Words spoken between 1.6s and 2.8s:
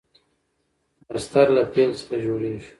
فعل څخه جوړیږي.